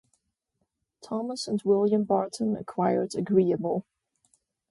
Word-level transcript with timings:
Thomas 1.03 1.47
and 1.47 1.61
William 1.61 2.05
Barton 2.05 2.55
acquired 2.55 3.13
"Agreeable". 3.13 3.85